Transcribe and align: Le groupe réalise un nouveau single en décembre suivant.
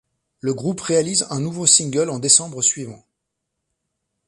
Le 0.39 0.55
groupe 0.55 0.81
réalise 0.81 1.27
un 1.29 1.39
nouveau 1.39 1.67
single 1.67 2.09
en 2.09 2.17
décembre 2.17 2.63
suivant. 2.63 3.05